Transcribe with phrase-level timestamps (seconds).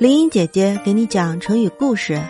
[0.00, 2.22] 林英姐姐给你讲成语故事。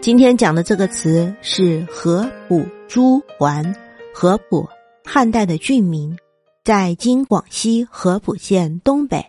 [0.00, 3.64] 今天讲的这个词是“合浦朱桓”。
[4.12, 4.68] 合浦，
[5.04, 6.18] 汉代的郡名，
[6.64, 9.24] 在今广西合浦县东北。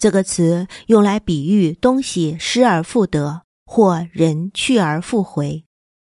[0.00, 5.64] 这个词用来比喻东西失而复得，或人去而复回。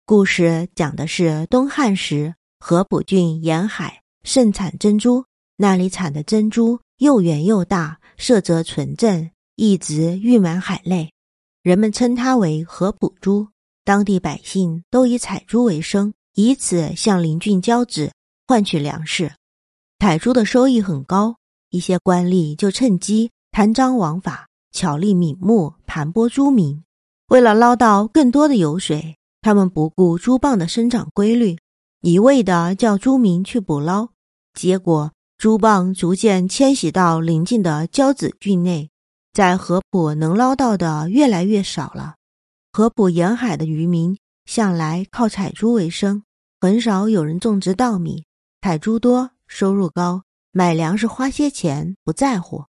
[0.05, 5.25] 故事讲的是东汉时，合浦郡沿海盛产珍珠，
[5.57, 9.31] 那里产的珍珠又圆又大，色泽纯正。
[9.65, 11.13] 一直誉满海内，
[11.63, 13.47] 人们称它为河浦珠。
[13.85, 18.11] 当地百姓都以采珠为生，以此向邻郡交趾，
[18.45, 19.31] 换取粮食。
[20.01, 21.37] 采珠的收益很高，
[21.71, 26.83] 一些官吏就趁机贪赃枉法，巧立名目，盘剥珠民。
[27.29, 31.57] 为了捞到更多的油水，他们不顾珠蚌的生长规律，
[32.01, 34.09] 一味的叫珠民去捕捞。
[34.55, 38.89] 结果，珠蚌逐渐迁徙到邻近的交趾郡内。
[39.33, 42.17] 在河浦能捞到的越来越少了。
[42.71, 46.23] 河浦沿海的渔民向来靠采珠为生，
[46.61, 48.25] 很少有人种植稻米。
[48.61, 52.65] 采珠多，收入高，买粮食花些钱不在乎。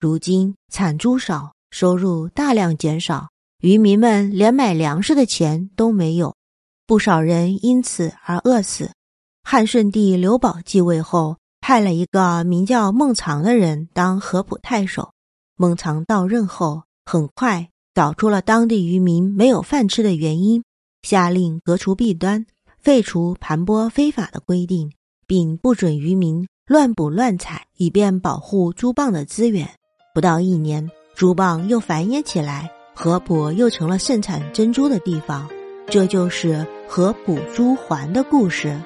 [0.00, 3.28] 如今产珠少，收入大量减少，
[3.60, 6.34] 渔民们连买粮食的钱都没有，
[6.86, 8.90] 不少人因此而饿死。
[9.42, 15.12] 汉顺帝刘保继位后，派了一个名叫孟藏的人当河浦太守。
[15.56, 20.62] 孟尝到任后，很快找出了当地渔民没有饭吃的原因，
[21.02, 22.44] 下令革除弊端，
[22.80, 24.92] 废除盘剥非法的规定，
[25.26, 29.66] 并不准渔民乱捕乱采，以便保护珠蚌的资源。
[30.14, 35.48] 不到一年，珠蚌又繁衍起来，河浦又成了盛产珍珠的地方。
[35.88, 38.78] 这就是河浦珠环的故事。